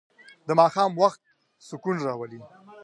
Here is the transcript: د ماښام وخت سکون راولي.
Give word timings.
د 0.47 0.49
ماښام 0.59 0.91
وخت 1.01 1.21
سکون 1.67 1.95
راولي. 2.05 2.39